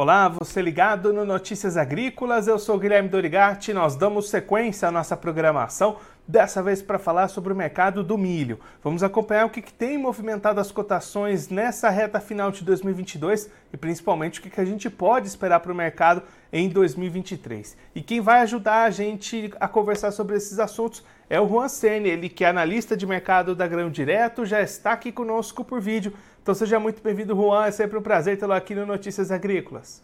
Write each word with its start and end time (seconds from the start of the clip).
Olá, 0.00 0.28
você 0.28 0.62
ligado 0.62 1.12
no 1.12 1.24
Notícias 1.24 1.76
Agrícolas, 1.76 2.46
eu 2.46 2.56
sou 2.56 2.78
Guilherme 2.78 3.08
Dorigatti, 3.08 3.72
nós 3.72 3.96
damos 3.96 4.30
sequência 4.30 4.86
à 4.86 4.92
nossa 4.92 5.16
programação, 5.16 5.96
dessa 6.24 6.62
vez 6.62 6.80
para 6.80 7.00
falar 7.00 7.26
sobre 7.26 7.52
o 7.52 7.56
mercado 7.56 8.04
do 8.04 8.16
milho. 8.16 8.60
Vamos 8.80 9.02
acompanhar 9.02 9.46
o 9.46 9.50
que, 9.50 9.60
que, 9.60 9.72
tem 9.72 9.98
movimentado 9.98 10.60
as 10.60 10.70
cotações 10.70 11.48
nessa 11.48 11.90
reta 11.90 12.20
final 12.20 12.52
de 12.52 12.62
2022 12.62 13.50
e 13.72 13.76
principalmente 13.76 14.38
o 14.38 14.42
que, 14.44 14.50
que 14.50 14.60
a 14.60 14.64
gente 14.64 14.88
pode 14.88 15.26
esperar 15.26 15.58
para 15.58 15.72
o 15.72 15.74
mercado 15.74 16.22
em 16.52 16.68
2023. 16.68 17.76
E 17.92 18.00
quem 18.00 18.20
vai 18.20 18.42
ajudar 18.42 18.84
a 18.84 18.90
gente 18.90 19.52
a 19.58 19.66
conversar 19.66 20.12
sobre 20.12 20.36
esses 20.36 20.60
assuntos 20.60 21.02
é 21.28 21.40
o 21.40 21.48
Juan 21.48 21.68
Sene, 21.68 22.08
ele 22.08 22.28
que 22.28 22.44
é 22.44 22.48
analista 22.48 22.96
de 22.96 23.04
mercado 23.04 23.52
da 23.52 23.66
Grão 23.66 23.90
Direto, 23.90 24.46
já 24.46 24.62
está 24.62 24.92
aqui 24.92 25.10
conosco 25.10 25.64
por 25.64 25.80
vídeo. 25.80 26.12
Então 26.48 26.54
seja 26.54 26.80
muito 26.80 27.02
bem-vindo, 27.02 27.36
Juan. 27.36 27.66
É 27.66 27.70
sempre 27.70 27.98
um 27.98 28.00
prazer 28.00 28.38
tê-lo 28.38 28.54
aqui 28.54 28.74
no 28.74 28.86
Notícias 28.86 29.30
Agrícolas. 29.30 30.02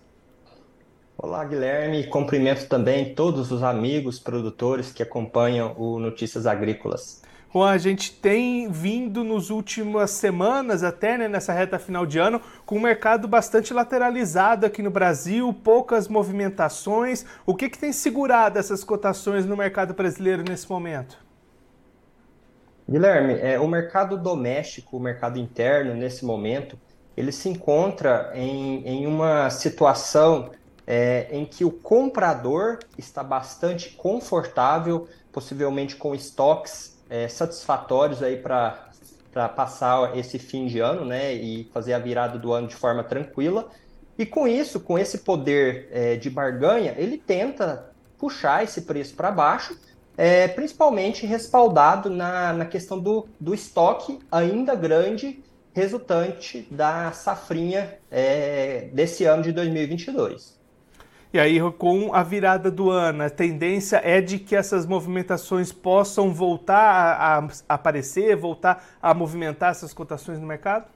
Olá, 1.16 1.42
Guilherme. 1.42 2.06
Cumprimento 2.06 2.68
também 2.68 3.14
todos 3.14 3.50
os 3.50 3.62
amigos 3.62 4.18
produtores 4.18 4.92
que 4.92 5.02
acompanham 5.02 5.74
o 5.78 5.98
Notícias 5.98 6.46
Agrícolas. 6.46 7.22
Juan, 7.50 7.70
a 7.70 7.78
gente 7.78 8.12
tem 8.12 8.70
vindo 8.70 9.24
nos 9.24 9.48
últimas 9.48 10.10
semanas, 10.10 10.82
até 10.82 11.16
né, 11.16 11.28
nessa 11.28 11.54
reta 11.54 11.78
final 11.78 12.04
de 12.04 12.18
ano, 12.18 12.42
com 12.66 12.76
um 12.76 12.80
mercado 12.82 13.26
bastante 13.26 13.72
lateralizado 13.72 14.66
aqui 14.66 14.82
no 14.82 14.90
Brasil, 14.90 15.50
poucas 15.64 16.08
movimentações. 16.08 17.24
O 17.46 17.54
que, 17.54 17.70
que 17.70 17.78
tem 17.78 17.90
segurado 17.90 18.58
essas 18.58 18.84
cotações 18.84 19.46
no 19.46 19.56
mercado 19.56 19.94
brasileiro 19.94 20.44
nesse 20.46 20.68
momento? 20.68 21.23
Guilherme, 22.88 23.34
é, 23.40 23.58
o 23.58 23.66
mercado 23.66 24.16
doméstico, 24.18 24.96
o 24.96 25.00
mercado 25.00 25.38
interno, 25.38 25.94
nesse 25.94 26.24
momento, 26.24 26.78
ele 27.16 27.32
se 27.32 27.48
encontra 27.48 28.30
em, 28.34 28.86
em 28.86 29.06
uma 29.06 29.48
situação 29.48 30.50
é, 30.86 31.28
em 31.30 31.46
que 31.46 31.64
o 31.64 31.70
comprador 31.70 32.78
está 32.98 33.22
bastante 33.22 33.90
confortável, 33.90 35.08
possivelmente 35.32 35.96
com 35.96 36.14
estoques 36.14 36.98
é, 37.08 37.26
satisfatórios 37.26 38.22
aí 38.22 38.36
para 38.36 39.48
passar 39.56 40.16
esse 40.16 40.38
fim 40.38 40.66
de 40.66 40.80
ano, 40.80 41.04
né, 41.04 41.32
e 41.32 41.64
fazer 41.72 41.94
a 41.94 41.98
virada 41.98 42.38
do 42.38 42.52
ano 42.52 42.68
de 42.68 42.76
forma 42.76 43.02
tranquila. 43.02 43.68
E 44.18 44.26
com 44.26 44.46
isso, 44.46 44.78
com 44.78 44.98
esse 44.98 45.18
poder 45.18 45.88
é, 45.90 46.16
de 46.16 46.28
barganha, 46.28 46.94
ele 46.98 47.16
tenta 47.16 47.90
puxar 48.18 48.62
esse 48.62 48.82
preço 48.82 49.14
para 49.14 49.30
baixo 49.30 49.76
é, 50.16 50.48
principalmente 50.48 51.26
respaldado 51.26 52.08
na, 52.08 52.52
na 52.52 52.64
questão 52.64 52.98
do, 52.98 53.26
do 53.40 53.54
estoque 53.54 54.18
ainda 54.30 54.74
grande 54.74 55.42
resultante 55.72 56.66
da 56.70 57.10
safrinha 57.12 57.98
é, 58.10 58.88
desse 58.92 59.24
ano 59.24 59.42
de 59.42 59.52
2022. 59.52 60.54
E 61.32 61.38
aí, 61.40 61.58
com 61.72 62.14
a 62.14 62.22
virada 62.22 62.70
do 62.70 62.90
ano, 62.90 63.24
a 63.24 63.28
tendência 63.28 64.00
é 64.04 64.20
de 64.20 64.38
que 64.38 64.54
essas 64.54 64.86
movimentações 64.86 65.72
possam 65.72 66.32
voltar 66.32 66.76
a, 66.78 67.38
a 67.38 67.74
aparecer, 67.74 68.36
voltar 68.36 68.86
a 69.02 69.12
movimentar 69.12 69.72
essas 69.72 69.92
cotações 69.92 70.38
no 70.38 70.46
mercado? 70.46 70.86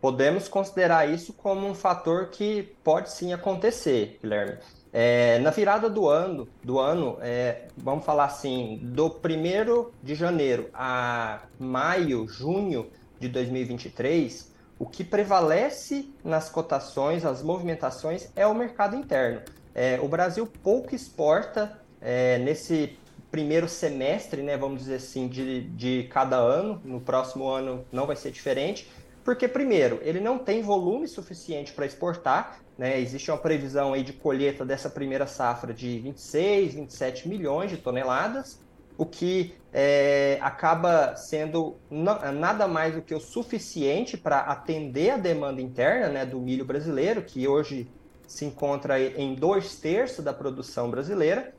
Podemos 0.00 0.46
considerar 0.46 1.10
isso 1.10 1.32
como 1.32 1.66
um 1.66 1.74
fator 1.74 2.28
que 2.28 2.62
pode 2.84 3.10
sim 3.10 3.32
acontecer, 3.32 4.20
Guilherme. 4.22 4.58
É, 4.92 5.38
na 5.38 5.50
virada 5.50 5.88
do 5.88 6.06
ano, 6.06 6.46
do 6.62 6.78
ano 6.78 7.16
é, 7.22 7.62
vamos 7.76 8.04
falar 8.04 8.26
assim, 8.26 8.78
do 8.82 9.06
1 9.06 9.90
de 10.02 10.14
janeiro 10.14 10.68
a 10.74 11.40
maio, 11.58 12.28
junho 12.28 12.90
de 13.18 13.26
2023, 13.28 14.52
o 14.78 14.84
que 14.84 15.02
prevalece 15.02 16.10
nas 16.22 16.50
cotações, 16.50 17.24
as 17.24 17.42
movimentações, 17.42 18.28
é 18.36 18.46
o 18.46 18.54
mercado 18.54 18.94
interno. 18.94 19.40
É, 19.74 19.98
o 20.02 20.08
Brasil 20.08 20.46
pouco 20.62 20.94
exporta 20.94 21.80
é, 22.00 22.36
nesse 22.38 22.98
primeiro 23.30 23.66
semestre, 23.66 24.42
né, 24.42 24.58
vamos 24.58 24.80
dizer 24.80 24.96
assim, 24.96 25.26
de, 25.26 25.62
de 25.70 26.08
cada 26.10 26.36
ano. 26.36 26.82
No 26.84 27.00
próximo 27.00 27.48
ano 27.48 27.82
não 27.90 28.06
vai 28.06 28.14
ser 28.14 28.30
diferente. 28.30 28.90
Porque, 29.24 29.46
primeiro, 29.46 30.00
ele 30.02 30.18
não 30.18 30.38
tem 30.38 30.62
volume 30.62 31.06
suficiente 31.06 31.72
para 31.72 31.86
exportar, 31.86 32.60
né? 32.76 33.00
Existe 33.00 33.30
uma 33.30 33.38
previsão 33.38 33.92
aí 33.92 34.02
de 34.02 34.12
colheita 34.12 34.64
dessa 34.64 34.90
primeira 34.90 35.26
safra 35.26 35.72
de 35.72 36.00
26, 36.00 36.74
27 36.74 37.28
milhões 37.28 37.70
de 37.70 37.76
toneladas, 37.76 38.60
o 38.98 39.06
que 39.06 39.54
é, 39.72 40.38
acaba 40.40 41.16
sendo 41.16 41.76
nada 41.90 42.66
mais 42.66 42.94
do 42.94 43.02
que 43.02 43.14
o 43.14 43.20
suficiente 43.20 44.16
para 44.16 44.40
atender 44.40 45.10
a 45.10 45.16
demanda 45.16 45.62
interna 45.62 46.08
né, 46.08 46.26
do 46.26 46.40
milho 46.40 46.64
brasileiro, 46.64 47.22
que 47.22 47.46
hoje 47.46 47.88
se 48.26 48.44
encontra 48.44 49.00
em 49.00 49.34
dois 49.34 49.76
terços 49.76 50.24
da 50.24 50.32
produção 50.32 50.90
brasileira. 50.90 51.54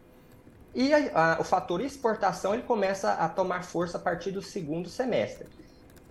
E 0.75 0.93
a, 0.93 1.35
a, 1.35 1.41
o 1.41 1.43
fator 1.43 1.81
exportação 1.81 2.53
ele 2.53 2.63
começa 2.63 3.13
a 3.13 3.29
tomar 3.29 3.63
força 3.63 3.97
a 3.97 4.01
partir 4.01 4.31
do 4.31 4.41
segundo 4.41 4.89
semestre. 4.89 5.47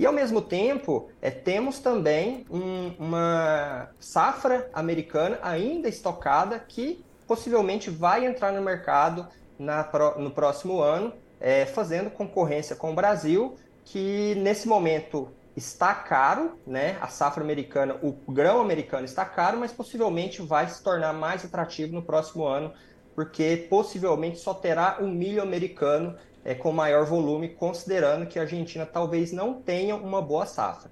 E 0.02 0.06
ao 0.06 0.12
mesmo 0.12 0.42
tempo, 0.42 1.08
é, 1.22 1.30
temos 1.30 1.78
também 1.78 2.44
um, 2.50 2.92
uma 2.98 3.88
safra 4.00 4.68
americana 4.74 5.38
ainda 5.40 5.88
estocada 5.88 6.58
que 6.58 7.04
possivelmente 7.24 7.88
vai 7.88 8.26
entrar 8.26 8.50
no 8.52 8.60
mercado 8.60 9.28
na, 9.56 9.88
no 10.18 10.32
próximo 10.32 10.80
ano, 10.80 11.12
é, 11.40 11.66
fazendo 11.66 12.10
concorrência 12.10 12.74
com 12.74 12.90
o 12.90 12.94
Brasil, 12.96 13.54
que 13.84 14.34
nesse 14.40 14.66
momento 14.66 15.28
está 15.56 15.94
caro, 15.94 16.58
né? 16.66 16.98
A 17.00 17.06
safra 17.06 17.44
americana, 17.44 17.96
o 18.02 18.10
grão 18.32 18.60
americano 18.60 19.04
está 19.04 19.24
caro, 19.24 19.56
mas 19.56 19.70
possivelmente 19.70 20.42
vai 20.42 20.66
se 20.66 20.82
tornar 20.82 21.12
mais 21.12 21.44
atrativo 21.44 21.94
no 21.94 22.02
próximo 22.02 22.44
ano, 22.44 22.72
porque 23.14 23.68
possivelmente 23.70 24.40
só 24.40 24.52
terá 24.52 24.96
o 25.00 25.06
milho 25.06 25.40
americano 25.40 26.16
é, 26.44 26.54
com 26.54 26.72
maior 26.72 27.04
volume, 27.04 27.48
considerando 27.48 28.26
que 28.26 28.38
a 28.38 28.42
Argentina 28.42 28.86
talvez 28.86 29.32
não 29.32 29.54
tenha 29.54 29.96
uma 29.96 30.20
boa 30.20 30.46
safra. 30.46 30.90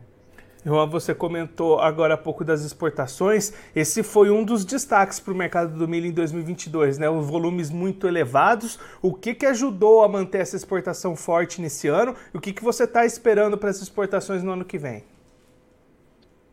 João, 0.65 0.91
você 0.91 1.15
comentou 1.15 1.81
agora 1.81 2.15
há 2.15 2.19
pouco 2.19 2.45
das 2.45 2.63
exportações. 2.63 3.53
Esse 3.75 4.03
foi 4.03 4.31
um 4.31 4.45
dos 4.45 4.63
destaques 4.63 5.19
para 5.19 5.33
o 5.33 5.37
mercado 5.37 5.79
do 5.79 5.89
milho 5.89 6.07
em 6.07 6.13
2022, 6.13 6.99
né? 6.99 7.09
Os 7.09 7.27
volumes 7.27 7.71
muito 7.71 8.07
elevados. 8.07 8.79
O 9.01 9.15
que, 9.15 9.35
que 9.35 9.47
ajudou 9.47 10.05
a 10.05 10.09
manter 10.09 10.39
essa 10.39 10.57
exportação 10.57 11.17
forte 11.17 11.63
nesse 11.63 11.89
ano? 11.89 12.15
E 12.35 12.37
o 12.37 12.41
que, 12.41 12.53
que 12.53 12.63
você 12.63 12.85
está 12.85 13.07
esperando 13.07 13.57
para 13.57 13.71
essas 13.71 13.85
exportações 13.85 14.43
no 14.43 14.53
ano 14.53 14.65
que 14.65 14.77
vem? 14.77 15.03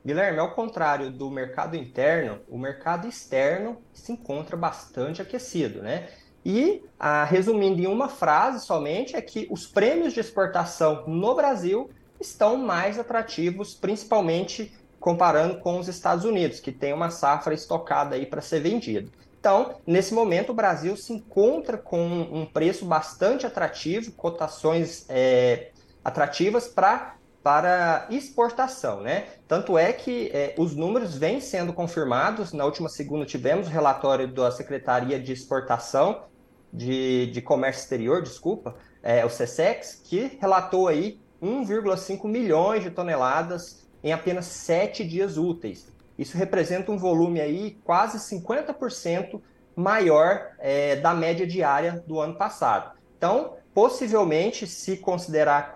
Guilherme, 0.05 0.39
ao 0.39 0.51
contrário 0.51 1.11
do 1.11 1.29
mercado 1.29 1.75
interno, 1.75 2.39
o 2.47 2.57
mercado 2.57 3.09
externo 3.09 3.77
se 3.91 4.13
encontra 4.13 4.55
bastante 4.55 5.21
aquecido, 5.21 5.81
né? 5.81 6.07
E, 6.49 6.81
ah, 6.97 7.25
resumindo 7.25 7.81
em 7.81 7.87
uma 7.87 8.07
frase 8.07 8.65
somente, 8.65 9.17
é 9.17 9.21
que 9.21 9.49
os 9.51 9.67
prêmios 9.67 10.13
de 10.13 10.21
exportação 10.21 11.03
no 11.05 11.35
Brasil 11.35 11.89
estão 12.21 12.55
mais 12.55 12.97
atrativos, 12.97 13.75
principalmente 13.75 14.71
comparando 14.97 15.57
com 15.57 15.77
os 15.77 15.89
Estados 15.89 16.23
Unidos, 16.23 16.61
que 16.61 16.71
tem 16.71 16.93
uma 16.93 17.09
safra 17.09 17.53
estocada 17.53 18.15
aí 18.15 18.25
para 18.25 18.39
ser 18.39 18.61
vendida. 18.61 19.11
Então, 19.37 19.75
nesse 19.85 20.13
momento, 20.13 20.51
o 20.51 20.55
Brasil 20.55 20.95
se 20.95 21.11
encontra 21.11 21.77
com 21.77 22.01
um 22.07 22.45
preço 22.45 22.85
bastante 22.85 23.45
atrativo, 23.45 24.13
cotações 24.13 25.05
é, 25.09 25.71
atrativas 26.01 26.65
para 26.65 27.17
para 27.43 28.07
exportação, 28.09 28.99
né? 28.99 29.27
Tanto 29.47 29.77
é 29.77 29.93
que 29.93 30.29
é, 30.33 30.53
os 30.57 30.75
números 30.75 31.15
vêm 31.15 31.39
sendo 31.39 31.71
confirmados. 31.71 32.51
Na 32.51 32.65
última 32.65 32.89
segunda 32.89 33.25
tivemos 33.25 33.67
o 33.67 33.69
relatório 33.69 34.27
da 34.27 34.51
Secretaria 34.51 35.17
de 35.17 35.31
Exportação 35.31 36.23
de, 36.71 37.27
de 37.27 37.41
Comércio 37.41 37.81
Exterior, 37.81 38.21
desculpa, 38.21 38.75
é, 39.01 39.25
o 39.25 39.29
CSEX, 39.29 40.01
que 40.03 40.37
relatou 40.39 40.87
aí 40.87 41.19
1,5 41.41 42.27
milhões 42.27 42.83
de 42.83 42.91
toneladas 42.91 43.87
em 44.03 44.11
apenas 44.11 44.45
sete 44.45 45.03
dias 45.03 45.37
úteis. 45.37 45.87
Isso 46.17 46.37
representa 46.37 46.91
um 46.91 46.97
volume 46.97 47.39
aí 47.39 47.77
quase 47.83 48.17
50% 48.17 49.41
maior 49.75 50.51
é, 50.59 50.95
da 50.95 51.13
média 51.13 51.45
diária 51.45 52.03
do 52.07 52.19
ano 52.19 52.35
passado. 52.35 52.97
Então, 53.17 53.55
possivelmente, 53.73 54.65
se 54.65 54.97
considerar, 54.97 55.73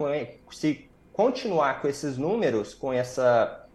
se 0.52 0.90
continuar 1.14 1.82
com 1.82 1.88
esses 1.88 2.18
números, 2.18 2.74
com 2.74 2.92
essa 2.92 3.68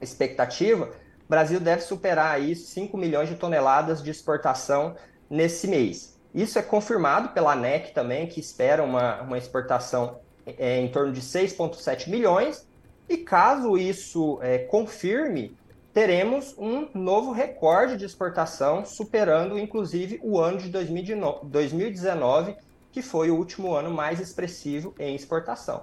expectativa, 0.00 0.90
o 1.24 1.28
Brasil 1.28 1.58
deve 1.58 1.82
superar 1.82 2.34
aí 2.34 2.54
5 2.54 2.96
milhões 2.96 3.28
de 3.28 3.34
toneladas 3.34 4.02
de 4.02 4.10
exportação 4.10 4.94
nesse 5.28 5.66
mês. 5.66 6.11
Isso 6.34 6.58
é 6.58 6.62
confirmado 6.62 7.30
pela 7.30 7.52
ANEC 7.52 7.92
também, 7.92 8.26
que 8.26 8.40
espera 8.40 8.82
uma, 8.82 9.20
uma 9.20 9.38
exportação 9.38 10.20
é, 10.46 10.80
em 10.80 10.88
torno 10.88 11.12
de 11.12 11.20
6,7 11.20 12.08
milhões. 12.08 12.66
E 13.08 13.18
caso 13.18 13.76
isso 13.76 14.38
é, 14.40 14.58
confirme, 14.58 15.54
teremos 15.92 16.54
um 16.56 16.88
novo 16.94 17.32
recorde 17.32 17.96
de 17.96 18.06
exportação, 18.06 18.84
superando 18.84 19.58
inclusive 19.58 20.18
o 20.22 20.38
ano 20.38 20.58
de 20.58 20.70
2019, 20.70 22.56
que 22.90 23.02
foi 23.02 23.30
o 23.30 23.36
último 23.36 23.74
ano 23.74 23.90
mais 23.90 24.20
expressivo 24.20 24.94
em 24.98 25.14
exportação. 25.14 25.82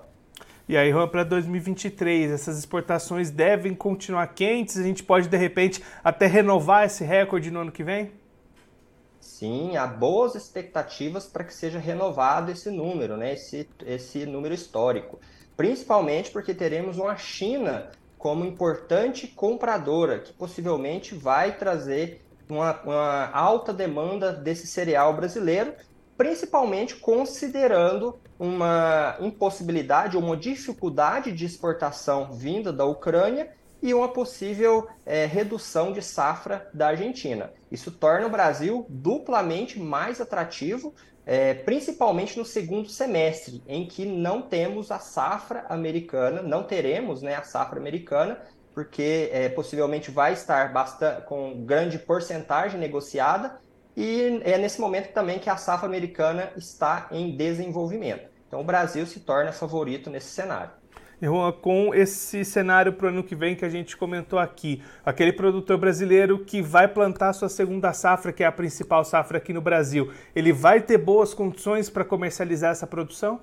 E 0.68 0.78
aí, 0.78 0.92
para 1.07 1.24
2023, 1.24 2.30
essas 2.30 2.60
exportações 2.60 3.31
devem 3.31 3.74
continuar 3.74 4.28
quentes? 4.28 4.78
A 4.78 4.84
gente 4.84 5.02
pode, 5.02 5.28
de 5.28 5.36
repente, 5.36 5.84
até 6.04 6.28
renovar 6.28 6.86
esse 6.86 7.04
recorde 7.04 7.50
no 7.50 7.62
ano 7.62 7.72
que 7.72 7.84
vem? 7.84 8.12
Sim, 9.30 9.78
há 9.78 9.86
boas 9.86 10.34
expectativas 10.34 11.28
para 11.28 11.44
que 11.44 11.54
seja 11.54 11.78
renovado 11.78 12.52
esse 12.52 12.70
número, 12.72 13.16
né? 13.16 13.34
esse, 13.34 13.70
esse 13.86 14.26
número 14.26 14.54
histórico. 14.54 15.20
Principalmente 15.56 16.31
porque 16.31 16.54
teremos 16.54 16.98
uma 16.98 17.16
China 17.16 17.92
como 18.18 18.44
importante 18.44 19.28
compradora, 19.28 20.20
que 20.20 20.34
possivelmente 20.34 21.14
vai 21.16 21.56
trazer 21.56 22.26
uma, 22.50 22.81
uma 22.81 23.30
alta 23.31 23.72
demanda 23.72 24.34
desse 24.34 24.66
cereal 24.66 25.14
brasileiro, 25.16 25.74
principalmente 26.18 26.96
considerando 26.96 28.20
uma 28.38 29.16
impossibilidade 29.22 30.18
ou 30.18 30.24
uma 30.24 30.36
dificuldade 30.36 31.31
de 31.31 31.46
exportação 31.46 32.34
vinda 32.34 32.74
da 32.74 32.84
Ucrânia 32.84 33.54
e 33.81 33.94
uma 33.94 34.10
possível 34.10 34.88
é, 35.06 35.26
redução 35.26 35.92
de 35.92 36.02
safra 36.02 36.70
da 36.74 36.88
Argentina. 36.88 37.54
Isso 37.72 37.92
torna 37.92 38.28
o 38.28 38.30
Brasil 38.30 38.86
duplamente 38.90 39.80
mais 39.80 40.20
atrativo, 40.20 40.94
é, 41.26 41.54
principalmente 41.54 42.38
no 42.38 42.46
segundo 42.46 42.90
semestre, 42.90 43.64
em 43.68 43.88
que 43.88 44.06
não 44.06 44.42
temos 44.42 44.92
a 44.92 45.00
safra 45.00 45.66
americana, 45.70 46.42
não 46.42 46.64
teremos 46.64 47.22
né, 47.22 47.36
a 47.36 47.44
safra 47.44 47.80
americana, 47.80 48.42
porque 48.74 49.30
é, 49.31 49.50
possivelmente 49.50 50.12
vai 50.12 50.34
estar 50.34 50.72
bastante, 50.72 51.24
com 51.24 51.66
grande 51.66 52.00
porcentagem 52.00 52.80
negociada 52.80 53.60
e 53.96 54.42
é 54.44 54.58
nesse 54.58 54.80
momento 54.80 55.12
também 55.12 55.40
que 55.40 55.50
a 55.50 55.58
safra 55.58 55.88
americana 55.88 56.52
está 56.56 57.08
em 57.12 57.36
desenvolvimento. 57.36 58.30
Então 58.48 58.62
o 58.62 58.64
Brasil 58.64 59.06
se 59.06 59.20
torna 59.20 59.52
favorito 59.52 60.10
nesse 60.10 60.30
cenário. 60.30 60.72
Com 61.62 61.94
esse 61.94 62.45
cenário 62.45 62.94
para 62.94 63.07
o 63.07 63.10
ano 63.10 63.24
que 63.24 63.36
vem 63.36 63.54
que 63.54 63.66
a 63.66 63.69
gente 63.69 63.98
comentou 63.98 64.39
aqui, 64.39 64.81
aquele 65.06 65.33
produtor 65.33 65.77
brasileiro 65.77 66.45
que 66.45 66.62
vai 66.62 66.88
plantar 66.88 67.33
sua 67.33 67.50
segunda 67.50 67.92
safra, 67.92 68.31
que 68.31 68.42
é 68.42 68.48
a 68.48 68.51
principal 68.51 69.04
safra 69.04 69.38
aqui 69.38 69.51
no 69.51 69.60
Brasil, 69.60 70.13
ele 70.33 70.54
vai 70.54 70.81
ter 70.81 70.98
boas 70.98 71.33
condições 71.33 71.89
para 71.89 72.06
comercializar 72.06 72.71
essa 72.71 72.88
produção? 72.88 73.42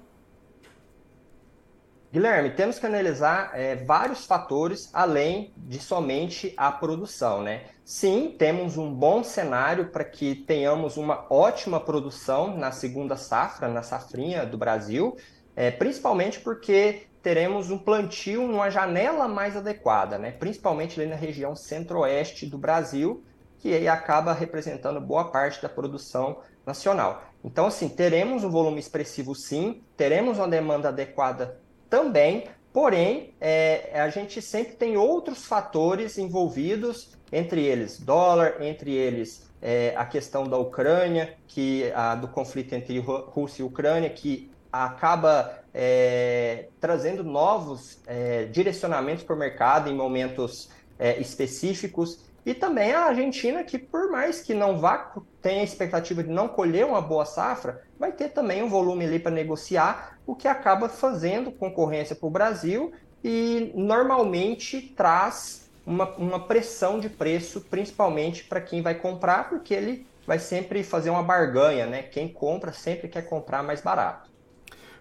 Guilherme, 2.11 2.51
temos 2.51 2.79
que 2.79 2.87
analisar 2.87 3.51
é, 3.53 3.77
vários 3.77 4.25
fatores 4.25 4.89
além 4.95 5.53
de 5.55 5.79
somente 5.79 6.55
a 6.57 6.73
produção, 6.73 7.43
né? 7.43 7.65
Sim, 7.85 8.35
temos 8.39 8.79
um 8.79 8.91
bom 8.91 9.23
cenário 9.23 9.91
para 9.91 10.03
que 10.03 10.35
tenhamos 10.35 10.97
uma 10.97 11.27
ótima 11.29 11.79
produção 11.79 12.57
na 12.57 12.73
segunda 12.73 13.17
safra, 13.17 13.69
na 13.69 13.83
safrinha 13.83 14.47
do 14.47 14.57
Brasil, 14.57 15.15
é, 15.55 15.71
principalmente 15.71 16.41
porque 16.41 17.03
teremos 17.27 17.73
um 17.73 17.79
plantio 17.79 18.47
numa 18.47 18.71
janela 18.71 19.27
mais 19.27 19.57
adequada, 19.57 20.17
né? 20.17 20.31
principalmente 20.31 21.01
ali 21.01 21.11
na 21.11 21.17
região 21.17 21.57
centro-oeste 21.57 22.47
do 22.47 22.57
Brasil, 22.57 23.25
que 23.59 23.75
aí 23.75 23.89
acaba 23.89 24.33
representando 24.33 25.01
boa 25.01 25.25
parte 25.25 25.61
da 25.61 25.69
produção 25.69 26.39
nacional. 26.65 27.25
Então, 27.43 27.67
assim, 27.67 27.89
teremos 27.89 28.45
um 28.45 28.49
volume 28.49 28.79
expressivo 28.79 29.35
sim, 29.35 29.83
teremos 29.97 30.39
uma 30.39 30.47
demanda 30.47 30.91
adequada 30.91 31.59
também, 31.91 32.45
porém, 32.73 33.35
é, 33.41 33.91
a 34.01 34.09
gente 34.09 34.41
sempre 34.41 34.75
tem 34.77 34.97
outros 34.97 35.47
fatores 35.47 36.19
envolvidos, 36.19 37.17
entre 37.33 37.61
eles 37.61 37.99
dólar, 37.99 38.63
entre 38.63 38.93
eles 38.93 39.51
é, 39.61 39.95
a 39.97 40.05
questão 40.05 40.45
da 40.45 40.59
Ucrânia, 40.59 41.35
que 41.49 41.91
a, 41.93 42.15
do 42.15 42.29
conflito 42.29 42.73
entre 42.73 43.01
Rússia 43.01 43.65
e 43.65 43.67
Ucrânia, 43.67 44.11
que 44.11 44.49
acaba 44.85 45.59
é, 45.79 46.69
trazendo 46.81 47.23
novos 47.23 48.01
é, 48.07 48.47
direcionamentos 48.47 49.23
para 49.23 49.37
o 49.37 49.39
mercado 49.39 49.91
em 49.91 49.95
momentos 49.95 50.71
é, 50.99 51.21
específicos. 51.21 52.25
E 52.47 52.55
também 52.55 52.93
a 52.93 53.05
Argentina, 53.05 53.63
que 53.63 53.79
por 53.79 54.11
mais 54.11 54.41
que 54.41 54.55
não 54.55 54.79
vá, 54.79 55.13
tenha 55.43 55.61
a 55.61 55.65
expectativa 55.65 56.23
de 56.23 56.31
não 56.31 56.49
colher 56.49 56.87
uma 56.87 57.03
boa 57.03 57.27
safra, 57.27 57.83
vai 57.99 58.11
ter 58.11 58.31
também 58.31 58.63
um 58.63 58.71
volume 58.71 59.05
ali 59.05 59.19
para 59.19 59.31
negociar, 59.31 60.19
o 60.27 60.35
que 60.35 60.49
acaba 60.49 60.89
fazendo 60.89 61.53
concorrência 61.53 62.17
para 62.17 62.27
o 62.27 62.31
Brasil 62.31 62.93
e 63.23 63.71
normalmente 63.75 64.81
traz 64.81 65.69
uma, 65.85 66.09
uma 66.17 66.41
pressão 66.47 66.99
de 66.99 67.11
preço, 67.11 67.61
principalmente 67.61 68.45
para 68.45 68.63
quem 68.63 68.81
vai 68.81 68.95
comprar, 68.95 69.51
porque 69.51 69.75
ele 69.75 70.07
vai 70.27 70.39
sempre 70.39 70.83
fazer 70.83 71.11
uma 71.11 71.23
barganha, 71.23 71.85
né? 71.85 72.03
Quem 72.03 72.29
compra 72.29 72.73
sempre 72.73 73.09
quer 73.09 73.23
comprar 73.23 73.63
mais 73.63 73.83
barato. 73.83 74.36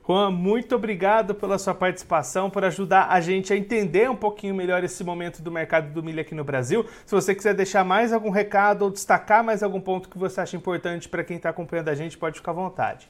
Juan, 0.08 0.30
muito 0.30 0.76
obrigado 0.76 1.34
pela 1.34 1.58
sua 1.58 1.74
participação, 1.74 2.48
por 2.48 2.64
ajudar 2.64 3.08
a 3.10 3.20
gente 3.20 3.52
a 3.52 3.58
entender 3.58 4.08
um 4.08 4.16
pouquinho 4.16 4.54
melhor 4.54 4.84
esse 4.84 5.04
momento 5.04 5.42
do 5.42 5.52
mercado 5.52 5.92
do 5.92 6.04
milho 6.04 6.22
aqui 6.22 6.36
no 6.36 6.44
Brasil. 6.44 6.86
Se 7.08 7.16
você 7.16 7.34
quiser 7.34 7.56
deixar 7.56 7.84
mais 7.84 8.14
algum 8.14 8.30
recado 8.30 8.84
ou 8.84 8.92
destacar 8.92 9.44
mais 9.44 9.64
algum 9.64 9.82
ponto 9.82 10.08
que 10.08 10.18
você 10.18 10.42
acha 10.42 10.56
importante 10.56 11.10
para 11.10 11.24
quem 11.24 11.38
está 11.38 11.50
acompanhando 11.50 11.90
a 11.90 11.96
gente, 11.96 12.20
pode 12.20 12.38
ficar 12.38 12.52
à 12.52 12.54
vontade. 12.54 13.10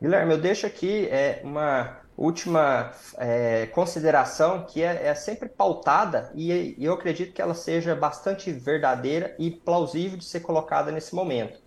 Guilherme, 0.00 0.32
eu 0.32 0.38
deixo 0.38 0.66
aqui 0.66 1.06
é, 1.06 1.40
uma 1.42 2.00
última 2.18 2.92
é, 3.16 3.64
consideração 3.68 4.66
que 4.68 4.82
é, 4.82 5.06
é, 5.06 5.14
sempre 5.14 5.48
pautada 5.48 6.30
e, 6.34 6.74
e 6.76 6.84
eu 6.84 6.92
acredito 6.92 7.32
que 7.32 7.40
ela 7.40 7.54
seja 7.54 7.96
bastante 7.96 8.52
verdadeira 8.52 9.34
e 9.38 9.50
plausível 9.50 10.18
de 10.18 10.24
ser 10.26 10.40
colocada 10.40 10.92
nesse 10.92 11.14
momento. 11.14 11.58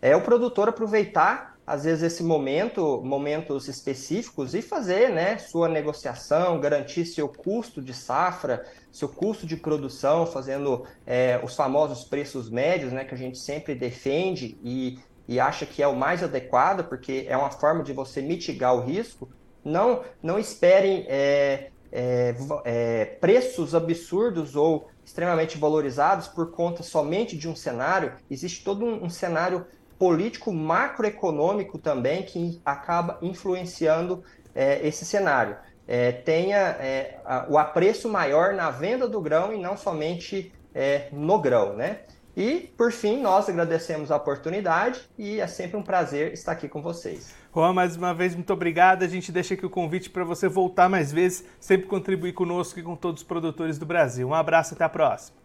É 0.00 0.16
o 0.16 0.22
produtor 0.22 0.70
aproveitar 0.70 1.55
às 1.66 1.82
vezes 1.82 2.04
esse 2.04 2.22
momento, 2.22 3.02
momentos 3.02 3.66
específicos 3.66 4.54
e 4.54 4.62
fazer, 4.62 5.10
né, 5.10 5.36
sua 5.38 5.68
negociação, 5.68 6.60
garantir 6.60 7.04
seu 7.04 7.28
custo 7.28 7.82
de 7.82 7.92
safra, 7.92 8.64
seu 8.92 9.08
custo 9.08 9.44
de 9.44 9.56
produção, 9.56 10.26
fazendo 10.26 10.86
é, 11.04 11.40
os 11.42 11.56
famosos 11.56 12.04
preços 12.04 12.48
médios, 12.48 12.92
né, 12.92 13.04
que 13.04 13.14
a 13.14 13.18
gente 13.18 13.36
sempre 13.36 13.74
defende 13.74 14.56
e, 14.62 15.00
e 15.26 15.40
acha 15.40 15.66
que 15.66 15.82
é 15.82 15.88
o 15.88 15.96
mais 15.96 16.22
adequado, 16.22 16.88
porque 16.88 17.26
é 17.28 17.36
uma 17.36 17.50
forma 17.50 17.82
de 17.82 17.92
você 17.92 18.22
mitigar 18.22 18.76
o 18.76 18.80
risco. 18.80 19.28
Não, 19.64 20.04
não 20.22 20.38
esperem 20.38 21.04
é, 21.08 21.70
é, 21.90 22.34
é 22.64 23.04
preços 23.20 23.74
absurdos 23.74 24.54
ou 24.54 24.88
extremamente 25.04 25.58
valorizados 25.58 26.28
por 26.28 26.52
conta 26.52 26.84
somente 26.84 27.36
de 27.36 27.48
um 27.48 27.56
cenário. 27.56 28.12
Existe 28.30 28.62
todo 28.62 28.84
um, 28.84 29.06
um 29.06 29.10
cenário 29.10 29.66
político 29.98 30.52
macroeconômico 30.52 31.78
também 31.78 32.22
que 32.22 32.60
acaba 32.64 33.18
influenciando 33.22 34.22
é, 34.54 34.86
esse 34.86 35.04
cenário. 35.04 35.56
É, 35.88 36.12
tenha 36.12 36.56
é, 36.56 37.20
a, 37.24 37.46
o 37.48 37.58
apreço 37.58 38.08
maior 38.08 38.54
na 38.54 38.70
venda 38.70 39.06
do 39.06 39.20
grão 39.20 39.52
e 39.52 39.58
não 39.58 39.76
somente 39.76 40.52
é, 40.74 41.08
no 41.12 41.38
grão, 41.38 41.74
né? 41.74 42.00
E, 42.36 42.70
por 42.76 42.92
fim, 42.92 43.22
nós 43.22 43.48
agradecemos 43.48 44.10
a 44.10 44.16
oportunidade 44.16 45.00
e 45.16 45.40
é 45.40 45.46
sempre 45.46 45.78
um 45.78 45.82
prazer 45.82 46.34
estar 46.34 46.52
aqui 46.52 46.68
com 46.68 46.82
vocês. 46.82 47.34
Juan, 47.54 47.72
mais 47.72 47.96
uma 47.96 48.12
vez, 48.12 48.34
muito 48.34 48.52
obrigado. 48.52 49.02
A 49.02 49.08
gente 49.08 49.32
deixa 49.32 49.54
aqui 49.54 49.64
o 49.64 49.70
convite 49.70 50.10
para 50.10 50.22
você 50.22 50.46
voltar 50.46 50.90
mais 50.90 51.10
vezes, 51.10 51.46
sempre 51.58 51.86
contribuir 51.86 52.34
conosco 52.34 52.78
e 52.78 52.82
com 52.82 52.94
todos 52.94 53.22
os 53.22 53.26
produtores 53.26 53.78
do 53.78 53.86
Brasil. 53.86 54.28
Um 54.28 54.34
abraço, 54.34 54.74
até 54.74 54.84
a 54.84 54.88
próxima. 54.88 55.38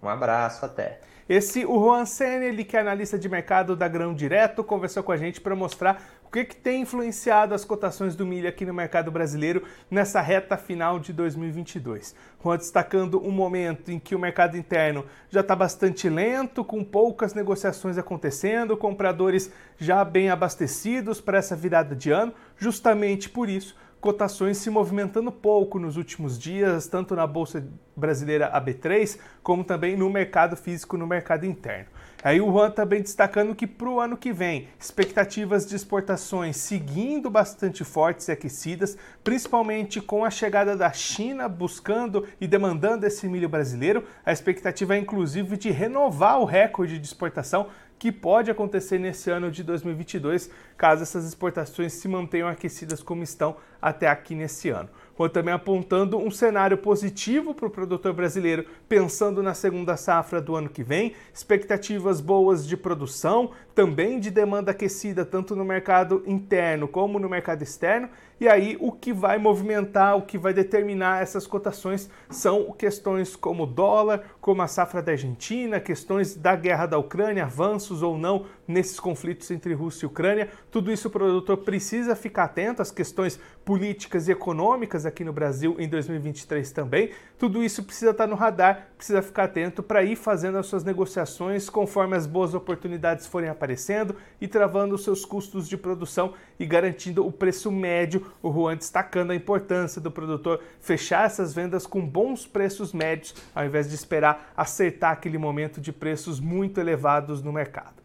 Um 0.00 0.08
abraço, 0.08 0.64
até. 0.64 1.00
Esse, 1.28 1.64
o 1.64 1.78
Juan 1.78 2.04
Senna, 2.04 2.44
ele 2.44 2.64
que 2.64 2.76
é 2.76 2.80
analista 2.80 3.18
de 3.18 3.28
mercado 3.28 3.76
da 3.76 3.86
Grão 3.86 4.14
Direto, 4.14 4.64
conversou 4.64 5.02
com 5.02 5.12
a 5.12 5.16
gente 5.16 5.40
para 5.40 5.54
mostrar 5.54 6.02
o 6.24 6.30
que, 6.30 6.44
que 6.44 6.56
tem 6.56 6.82
influenciado 6.82 7.54
as 7.54 7.64
cotações 7.64 8.14
do 8.14 8.24
milho 8.24 8.48
aqui 8.48 8.64
no 8.64 8.72
mercado 8.72 9.10
brasileiro 9.10 9.64
nessa 9.90 10.20
reta 10.20 10.56
final 10.56 10.98
de 11.00 11.12
2022. 11.12 12.14
Juan 12.42 12.56
destacando 12.56 13.20
um 13.20 13.32
momento 13.32 13.90
em 13.90 13.98
que 13.98 14.14
o 14.14 14.18
mercado 14.18 14.56
interno 14.56 15.04
já 15.28 15.40
está 15.40 15.56
bastante 15.56 16.08
lento, 16.08 16.64
com 16.64 16.84
poucas 16.84 17.34
negociações 17.34 17.98
acontecendo, 17.98 18.76
compradores 18.76 19.52
já 19.76 20.04
bem 20.04 20.30
abastecidos 20.30 21.20
para 21.20 21.38
essa 21.38 21.56
virada 21.56 21.96
de 21.96 22.12
ano. 22.12 22.32
Justamente 22.56 23.28
por 23.28 23.48
isso, 23.48 23.76
cotações 24.00 24.56
se 24.56 24.70
movimentando 24.70 25.30
pouco 25.30 25.78
nos 25.78 25.96
últimos 25.96 26.38
dias, 26.38 26.86
tanto 26.86 27.14
na 27.14 27.26
Bolsa 27.26 27.66
Brasileira 27.94 28.50
AB3, 28.52 29.18
como 29.42 29.62
também 29.62 29.96
no 29.96 30.08
mercado 30.08 30.56
físico, 30.56 30.96
no 30.96 31.06
mercado 31.06 31.44
interno. 31.44 31.86
Aí 32.22 32.38
o 32.38 32.52
Juan 32.52 32.70
também 32.70 33.00
destacando 33.00 33.54
que 33.54 33.66
para 33.66 33.88
o 33.88 33.98
ano 33.98 34.14
que 34.14 34.30
vem, 34.30 34.68
expectativas 34.78 35.66
de 35.66 35.74
exportações 35.74 36.58
seguindo 36.58 37.30
bastante 37.30 37.82
fortes 37.82 38.28
e 38.28 38.32
aquecidas, 38.32 38.98
principalmente 39.24 40.02
com 40.02 40.22
a 40.22 40.30
chegada 40.30 40.76
da 40.76 40.92
China 40.92 41.48
buscando 41.48 42.28
e 42.38 42.46
demandando 42.46 43.06
esse 43.06 43.26
milho 43.26 43.48
brasileiro. 43.48 44.04
A 44.24 44.32
expectativa 44.32 44.94
é 44.94 44.98
inclusive 44.98 45.56
de 45.56 45.70
renovar 45.70 46.38
o 46.38 46.44
recorde 46.44 46.98
de 46.98 47.06
exportação 47.06 47.68
que 47.98 48.12
pode 48.12 48.50
acontecer 48.50 48.98
nesse 48.98 49.30
ano 49.30 49.50
de 49.50 49.62
2022, 49.62 50.50
caso 50.76 51.02
essas 51.02 51.26
exportações 51.26 51.94
se 51.94 52.08
mantenham 52.08 52.48
aquecidas 52.48 53.02
como 53.02 53.22
estão 53.22 53.56
até 53.80 54.08
aqui 54.08 54.34
nesse 54.34 54.68
ano. 54.68 54.90
Ou 55.20 55.28
também 55.28 55.52
apontando 55.52 56.16
um 56.16 56.30
cenário 56.30 56.78
positivo 56.78 57.52
para 57.52 57.66
o 57.66 57.70
produtor 57.70 58.14
brasileiro, 58.14 58.64
pensando 58.88 59.42
na 59.42 59.52
segunda 59.52 59.94
safra 59.94 60.40
do 60.40 60.56
ano 60.56 60.70
que 60.70 60.82
vem, 60.82 61.12
expectativas 61.30 62.22
boas 62.22 62.66
de 62.66 62.74
produção, 62.74 63.50
também 63.74 64.18
de 64.18 64.30
demanda 64.30 64.70
aquecida 64.70 65.24
tanto 65.24 65.54
no 65.56 65.64
mercado 65.64 66.22
interno 66.26 66.88
como 66.88 67.18
no 67.18 67.28
mercado 67.28 67.62
externo. 67.62 68.08
E 68.40 68.48
aí 68.48 68.74
o 68.80 68.90
que 68.90 69.12
vai 69.12 69.36
movimentar, 69.36 70.16
o 70.16 70.22
que 70.22 70.38
vai 70.38 70.54
determinar 70.54 71.20
essas 71.20 71.46
cotações 71.46 72.08
são 72.30 72.72
questões 72.72 73.36
como 73.36 73.66
dólar, 73.66 74.22
como 74.40 74.62
a 74.62 74.66
safra 74.66 75.02
da 75.02 75.12
Argentina, 75.12 75.78
questões 75.78 76.34
da 76.34 76.56
guerra 76.56 76.86
da 76.86 76.96
Ucrânia, 76.96 77.44
avanços 77.44 78.02
ou 78.02 78.16
não 78.16 78.46
nesses 78.66 78.98
conflitos 78.98 79.50
entre 79.50 79.74
Rússia 79.74 80.06
e 80.06 80.08
Ucrânia. 80.08 80.48
Tudo 80.70 80.90
isso 80.90 81.08
o 81.08 81.10
produtor 81.10 81.58
precisa 81.58 82.16
ficar 82.16 82.44
atento 82.44 82.80
às 82.80 82.90
questões 82.90 83.38
políticas 83.62 84.26
e 84.26 84.32
econômicas 84.32 85.04
aqui 85.04 85.22
no 85.22 85.34
Brasil 85.34 85.76
em 85.78 85.86
2023 85.86 86.72
também. 86.72 87.10
Tudo 87.38 87.62
isso 87.62 87.84
precisa 87.84 88.12
estar 88.12 88.26
no 88.26 88.36
radar, 88.36 88.88
precisa 88.96 89.20
ficar 89.20 89.44
atento 89.44 89.82
para 89.82 90.02
ir 90.02 90.16
fazendo 90.16 90.56
as 90.56 90.66
suas 90.66 90.82
negociações 90.82 91.68
conforme 91.68 92.16
as 92.16 92.26
boas 92.26 92.54
oportunidades 92.54 93.26
forem 93.26 93.50
aparecendo 93.60 94.16
e 94.40 94.48
travando 94.48 94.96
seus 94.96 95.26
custos 95.26 95.68
de 95.68 95.76
produção 95.76 96.32
e 96.58 96.64
garantindo 96.64 97.26
o 97.26 97.30
preço 97.30 97.70
médio. 97.70 98.26
O 98.42 98.50
Juan 98.50 98.76
destacando 98.76 99.32
a 99.32 99.36
importância 99.36 100.00
do 100.00 100.10
produtor 100.10 100.62
fechar 100.80 101.26
essas 101.26 101.52
vendas 101.52 101.86
com 101.86 102.04
bons 102.04 102.46
preços 102.46 102.94
médios, 102.94 103.34
ao 103.54 103.66
invés 103.66 103.88
de 103.88 103.94
esperar 103.94 104.52
acertar 104.56 105.12
aquele 105.12 105.36
momento 105.36 105.80
de 105.80 105.92
preços 105.92 106.40
muito 106.40 106.80
elevados 106.80 107.42
no 107.42 107.52
mercado. 107.52 107.99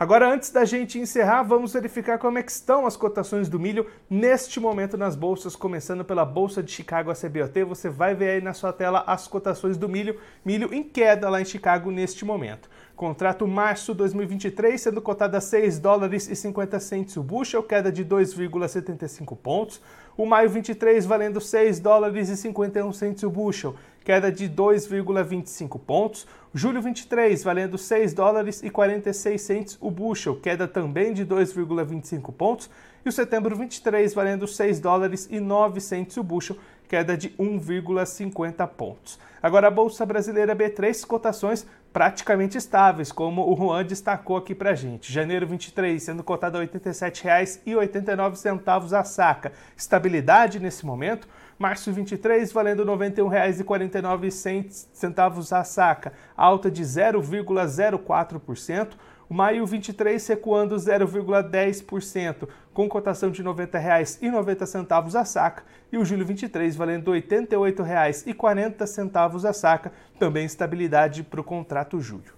Agora, 0.00 0.32
antes 0.32 0.50
da 0.50 0.64
gente 0.64 0.96
encerrar, 0.96 1.42
vamos 1.42 1.72
verificar 1.72 2.18
como 2.18 2.38
é 2.38 2.42
que 2.44 2.52
estão 2.52 2.86
as 2.86 2.96
cotações 2.96 3.48
do 3.48 3.58
milho 3.58 3.84
neste 4.08 4.60
momento 4.60 4.96
nas 4.96 5.16
bolsas, 5.16 5.56
começando 5.56 6.04
pela 6.04 6.24
Bolsa 6.24 6.62
de 6.62 6.70
Chicago, 6.70 7.10
a 7.10 7.14
CBOT. 7.16 7.64
Você 7.64 7.88
vai 7.90 8.14
ver 8.14 8.30
aí 8.30 8.40
na 8.40 8.52
sua 8.52 8.72
tela 8.72 9.02
as 9.08 9.26
cotações 9.26 9.76
do 9.76 9.88
milho, 9.88 10.16
milho 10.44 10.72
em 10.72 10.84
queda 10.84 11.28
lá 11.28 11.40
em 11.40 11.44
Chicago 11.44 11.90
neste 11.90 12.24
momento. 12.24 12.70
Contrato 12.94 13.44
março 13.48 13.92
2023 13.92 14.80
sendo 14.80 15.02
cotado 15.02 15.36
a 15.36 15.40
6 15.40 15.80
dólares 15.80 16.28
e 16.28 16.36
50 16.36 16.78
centes 16.78 17.16
o 17.16 17.22
bushel, 17.22 17.64
queda 17.64 17.90
de 17.90 18.04
2,75 18.04 19.36
pontos. 19.36 19.80
O 20.16 20.24
maio 20.24 20.48
23 20.48 21.06
valendo 21.06 21.40
6 21.40 21.80
dólares 21.80 22.28
e 22.28 22.36
51 22.36 22.92
centes 22.92 23.24
o 23.24 23.30
bushel, 23.30 23.74
queda 24.08 24.32
de 24.32 24.48
2,25 24.48 25.78
pontos. 25.78 26.26
Julho 26.54 26.80
23 26.80 27.44
valendo 27.44 27.76
6 27.76 28.14
dólares 28.14 28.62
e 28.62 28.70
46 28.70 29.38
centes 29.38 29.76
o 29.82 29.90
bushel, 29.90 30.40
queda 30.40 30.66
também 30.66 31.12
de 31.12 31.26
2,25 31.26 32.32
pontos. 32.32 32.70
E 33.04 33.08
o 33.10 33.12
setembro 33.12 33.54
23 33.54 34.14
valendo 34.14 34.48
6 34.48 34.80
dólares 34.80 35.28
e 35.30 35.38
9 35.38 35.78
centes 35.82 36.16
o 36.16 36.22
bushel, 36.22 36.56
queda 36.88 37.18
de 37.18 37.28
1,50 37.38 38.66
pontos. 38.68 39.18
Agora 39.42 39.68
a 39.68 39.70
Bolsa 39.70 40.06
Brasileira 40.06 40.56
B3, 40.56 41.06
cotações 41.06 41.66
praticamente 41.92 42.56
estáveis, 42.56 43.12
como 43.12 43.52
o 43.52 43.54
Juan 43.54 43.84
destacou 43.84 44.38
aqui 44.38 44.54
para 44.54 44.74
gente. 44.74 45.12
Janeiro 45.12 45.46
23 45.46 46.02
sendo 46.02 46.24
cotado 46.24 46.56
a 46.56 46.62
R$ 46.62 46.68
87,89 46.68 48.98
a 48.98 49.04
saca. 49.04 49.52
Estabilidade 49.76 50.58
nesse 50.58 50.86
momento. 50.86 51.28
Março 51.58 51.92
23 51.92 52.52
valendo 52.52 52.84
R$ 52.84 52.90
91,49 52.90 55.58
a 55.58 55.64
saca, 55.64 56.12
alta 56.36 56.70
de 56.70 56.84
0,04%. 56.84 58.90
O 59.28 59.34
maio 59.34 59.66
23 59.66 60.24
recuando 60.26 60.76
0,10%, 60.76 62.48
com 62.72 62.88
cotação 62.88 63.30
de 63.30 63.42
R$ 63.42 63.48
90,90 63.48 65.20
a 65.20 65.24
saca, 65.24 65.64
e 65.92 65.98
o 65.98 66.04
julho 66.04 66.24
23 66.24 66.76
valendo 66.76 67.12
R$ 67.12 67.20
88,40 67.20 69.44
a 69.44 69.52
saca, 69.52 69.92
também 70.18 70.46
estabilidade 70.46 71.22
para 71.24 71.42
o 71.42 71.44
contrato 71.44 72.00
julho. 72.00 72.37